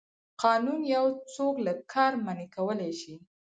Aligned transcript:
قانون 0.43 0.79
یو 0.95 1.05
څوک 1.33 1.55
له 1.65 1.73
کار 1.93 2.13
منع 2.25 2.45
کولی 2.55 2.91
شي. 3.01 3.15